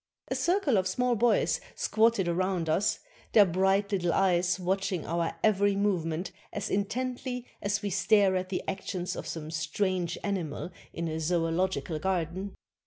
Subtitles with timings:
[0.29, 2.97] A circle of small boys squatted around us,
[3.33, 8.63] their bright little eyes watching our every movement as intently as we stare at the
[8.67, 12.55] actions of some strange animal in a zoological garden.